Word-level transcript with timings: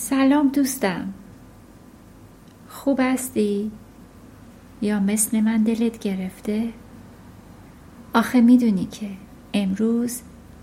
سلام 0.00 0.48
دوستم 0.48 1.12
خوب 2.68 3.00
هستی؟ 3.02 3.70
یا 4.82 5.00
مثل 5.00 5.40
من 5.40 5.62
دلت 5.62 5.98
گرفته؟ 5.98 6.68
آخه 8.14 8.40
می‌دونی 8.40 8.84
که 8.86 9.10
امروز 9.54 10.20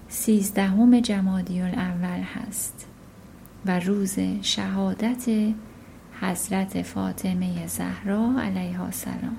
سیزدهم 0.07 0.99
جمادی 0.99 1.61
الاول 1.61 2.19
هست 2.19 2.87
و 3.65 3.79
روز 3.79 4.19
شهادت 4.41 5.25
حضرت 6.21 6.81
فاطمه 6.81 7.67
زهرا 7.67 8.33
علیها 8.41 8.85
السلام 8.85 9.37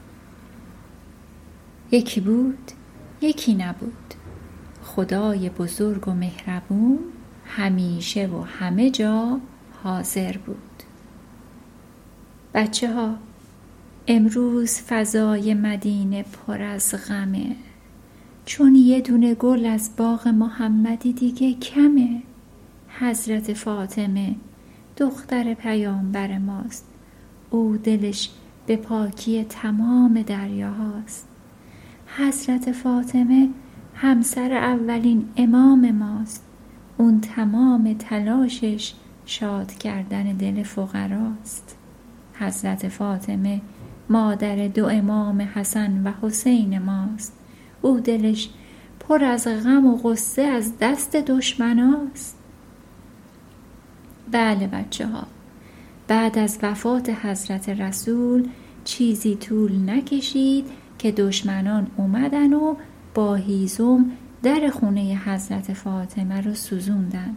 یکی 1.91 2.21
بود 2.21 2.71
یکی 3.21 3.55
نبود 3.55 4.15
خدای 4.83 5.51
بزرگ 5.51 6.09
و 6.09 6.13
مهربون 6.13 6.99
همیشه 7.47 8.27
و 8.27 8.43
همه 8.43 8.91
جا 8.91 9.41
حاضر 9.83 10.37
بود. 10.37 10.57
بچه 12.55 12.95
ها 12.95 13.15
امروز 14.09 14.79
فضای 14.79 15.55
مدینه 15.55 16.23
پر 16.23 16.63
از 16.63 16.95
غمه. 17.09 17.57
چون 18.45 18.75
یه 18.75 19.01
دونه 19.01 19.35
گل 19.35 19.67
از 19.67 19.91
باغ 19.97 20.29
محمدی 20.29 21.13
دیگه 21.13 21.55
کمه. 21.55 22.23
حضرت 23.01 23.53
فاطمه 23.53 24.35
دختر 24.97 25.55
پیامبر 25.55 26.39
ماست. 26.39 26.85
او 27.51 27.77
دلش 27.77 28.31
به 28.67 28.77
پاکی 28.77 29.45
تمام 29.45 30.23
دریاهاست. 30.23 31.29
حضرت 32.19 32.73
فاطمه 32.73 33.49
همسر 33.95 34.53
اولین 34.53 35.29
امام 35.37 35.91
ماست. 35.91 36.45
اون 36.97 37.21
تمام 37.21 37.95
تلاشش 37.99 38.95
شاد 39.27 39.73
کردن 39.73 40.23
دل 40.23 40.63
فقراست. 40.63 41.77
حضرت 42.35 42.89
فاطمه 42.89 43.61
مادر 44.11 44.69
دو 44.69 44.87
امام 44.87 45.41
حسن 45.55 46.03
و 46.07 46.13
حسین 46.23 46.79
ماست. 46.79 47.33
او 47.83 48.01
دلش 48.01 48.51
پر 49.01 49.25
از 49.25 49.47
غم 49.47 49.87
و 49.87 49.97
غصه 49.97 50.43
از 50.43 50.73
دست 50.81 51.17
دشمناست. 51.17 52.39
بله 54.33 54.67
بچه 54.67 55.07
ها 55.07 55.27
بعد 56.09 56.39
از 56.39 56.59
وفات 56.63 57.11
حضرت 57.11 57.69
رسول 57.69 58.49
چیزی 58.85 59.35
طول 59.35 59.91
نکشید 59.91 60.67
که 60.99 61.13
دشمنان 61.13 61.87
اومدن 61.97 62.53
و 62.53 62.75
با 63.15 63.35
هیزم 63.35 64.11
در 64.43 64.71
خونه 64.71 65.21
حضرت 65.25 65.73
فاطمه 65.73 66.41
رو 66.41 66.55
سوزوندن 66.55 67.37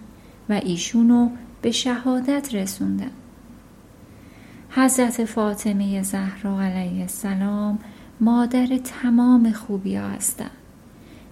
و 0.49 0.53
ایشونو 0.53 1.29
به 1.61 1.71
شهادت 1.71 2.55
رسوندن 2.55 3.11
حضرت 4.69 5.25
فاطمه 5.25 6.03
زهرا 6.03 6.61
علیه 6.61 7.01
السلام 7.01 7.79
مادر 8.19 8.77
تمام 8.77 9.51
خوبی 9.51 9.95
ها 9.95 10.09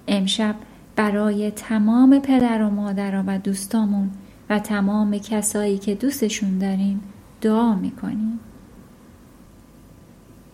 امشب 0.08 0.56
برای 0.96 1.52
تمام 1.52 2.20
پدر 2.20 2.62
و 2.62 2.70
مادر 2.70 3.24
و 3.28 3.38
دوستامون 3.38 4.12
و 4.50 4.60
تمام 4.60 5.18
کسایی 5.18 5.78
که 5.78 5.96
دوستشون 5.96 6.58
داریم 6.58 7.02
دعا 7.42 7.76
می‌کنیم. 7.76 8.40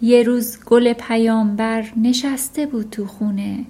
یه 0.02 0.24
روز 0.24 0.60
گل 0.66 0.94
پیامبر 0.94 1.86
نشسته 1.98 2.66
بود 2.66 2.90
تو 2.90 3.06
خونه 3.06 3.66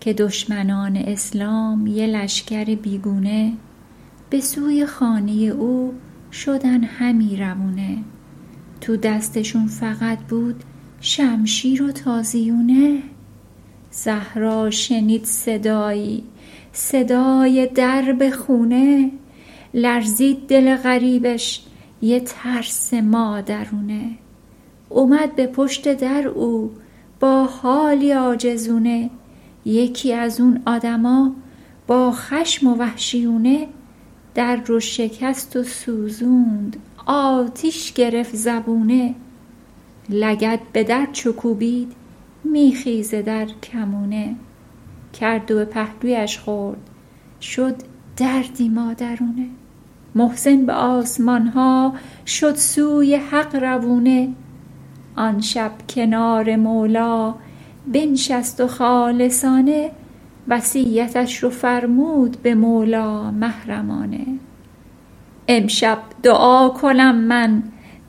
که 0.00 0.12
دشمنان 0.12 0.96
اسلام 0.96 1.86
یه 1.86 2.06
لشکر 2.06 2.64
بیگونه 2.64 3.52
به 4.30 4.40
سوی 4.40 4.86
خانه 4.86 5.32
او 5.32 5.94
شدن 6.32 6.84
همی 6.84 7.36
روونه 7.36 7.98
تو 8.80 8.96
دستشون 8.96 9.66
فقط 9.66 10.18
بود 10.18 10.64
شمشیر 11.00 11.82
و 11.82 11.92
تازیونه. 11.92 13.02
زهرا 13.90 14.70
شنید 14.70 15.24
صدایی 15.24 16.24
صدای 16.72 17.66
درب 17.74 18.30
خونه. 18.30 19.10
لرزید 19.74 20.46
دل 20.46 20.76
غریبش 20.76 21.62
یه 22.02 22.20
ترس 22.20 22.94
مادرونه. 22.94 24.10
اومد 24.88 25.36
به 25.36 25.46
پشت 25.46 25.94
در 25.94 26.28
او 26.28 26.72
با 27.20 27.44
حالی 27.44 28.12
عاجزونه 28.12 29.10
یکی 29.64 30.12
از 30.12 30.40
اون 30.40 30.62
آدما 30.66 31.32
با 31.86 32.12
خشم 32.12 32.66
و 32.66 32.74
وحشیونه 32.74 33.68
در 34.36 34.56
رو 34.56 34.80
شکست 34.80 35.56
و 35.56 35.62
سوزوند. 35.62 36.76
آتیش 37.06 37.92
گرفت 37.92 38.36
زبونه. 38.36 39.14
لگد 40.08 40.60
به 40.72 40.84
در 40.84 41.06
چو 41.12 41.32
کوبید 41.32 41.92
میخیزه 42.44 43.22
در 43.22 43.46
کمونه. 43.46 44.36
کرد 45.20 45.50
و 45.50 45.54
به 45.54 45.64
پهلویش 45.64 46.38
خورد. 46.38 46.90
شد 47.40 47.74
دردی 48.16 48.68
مادرونه. 48.68 49.46
محسن 50.14 50.66
به 50.66 50.72
آسمان 50.72 51.46
ها 51.46 51.94
شد 52.26 52.54
سوی 52.54 53.14
حق 53.14 53.56
روونه. 53.56 54.28
آن 55.16 55.40
شب 55.40 55.72
کنار 55.88 56.56
مولا 56.56 57.34
بنشست 57.86 58.60
و 58.60 58.66
خالصانه 58.66 59.90
وصیتش 60.48 61.42
رو 61.42 61.50
فرمود 61.50 62.36
به 62.42 62.54
مولا 62.54 63.30
محرمانه. 63.30 64.26
امشب 65.48 65.98
دعا 66.22 66.68
کنم 66.68 67.14
من 67.14 67.62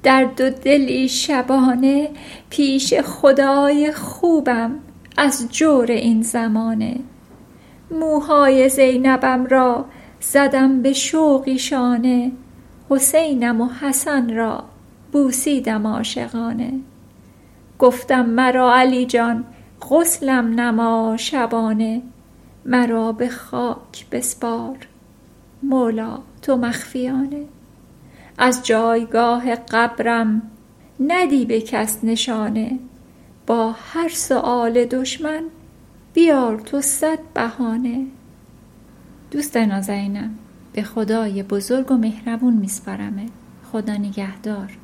در 0.03 0.23
دو 0.23 0.49
دلی 0.49 1.09
شبانه 1.09 2.09
پیش 2.49 2.93
خدای 2.93 3.91
خوبم 3.91 4.71
از 5.17 5.47
جور 5.51 5.91
این 5.91 6.21
زمانه. 6.21 6.95
موهای 7.91 8.69
زینبم 8.69 9.45
را 9.45 9.85
زدم 10.19 10.81
به 10.81 10.93
شوقی 10.93 11.59
شانه 11.59 12.31
حسینم 12.89 13.61
و 13.61 13.69
حسن 13.81 14.35
را 14.35 14.63
بوسیدم 15.11 15.87
عاشقانه. 15.87 16.73
گفتم 17.79 18.25
مرا 18.25 18.75
علی 18.75 19.05
جان 19.05 19.45
غسلم 19.89 20.59
نما 20.59 21.17
شبانه. 21.17 22.01
مرا 22.67 23.11
به 23.11 23.29
خاک 23.29 24.09
بسپار. 24.11 24.77
مولا 25.63 26.19
تو 26.41 26.57
مخفیانه. 26.57 27.45
از 28.37 28.65
جایگاه 28.65 29.55
قبرم 29.55 30.41
ندی 30.99 31.45
به 31.45 31.61
کس 31.61 32.03
نشانه. 32.03 32.79
با 33.47 33.71
هر 33.71 34.09
سؤال 34.09 34.85
دشمن 34.85 35.43
بیار 36.13 36.59
تو 36.59 36.81
صد 36.81 37.19
بهانه. 37.33 38.05
دوست 39.31 39.57
نازنینم 39.57 40.37
به 40.73 40.83
خدای 40.83 41.43
بزرگ 41.43 41.91
و 41.91 41.97
مهربون 41.97 42.53
میسپارمت 42.53 43.29
خدا 43.71 43.93
نگهدار. 43.93 44.77